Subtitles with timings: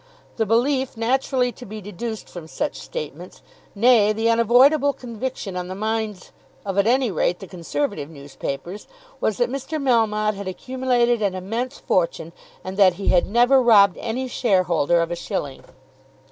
[0.37, 3.43] The belief naturally to be deduced from such statements,
[3.75, 6.31] nay, the unavoidable conviction on the minds
[6.65, 8.87] of, at any rate, the Conservative newspapers
[9.19, 9.79] was that Mr.
[9.79, 12.33] Melmotte had accumulated an immense fortune,
[12.63, 15.63] and that he had never robbed any shareholder of a shilling.